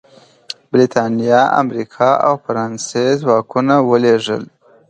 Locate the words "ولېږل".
3.89-4.43